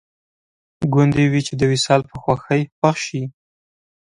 ګوندې 0.93 1.25
وي 1.31 1.41
چې 1.47 1.53
د 1.59 1.61
وصال 1.71 2.01
په 2.09 2.15
خوښۍ 2.21 2.61
خوښ 2.77 2.97
شي 3.07 3.23